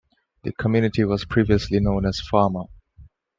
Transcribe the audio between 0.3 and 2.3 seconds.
The community was previously known as